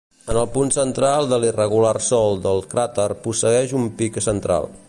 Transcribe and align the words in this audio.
En 0.33 0.37
el 0.43 0.45
punt 0.53 0.71
central 0.77 1.27
de 1.33 1.39
l'irregular 1.43 1.93
sòl 2.07 2.41
del 2.49 2.65
cràter 2.75 3.09
posseeix 3.27 3.81
un 3.83 3.89
pic 4.01 4.23
central. 4.31 4.71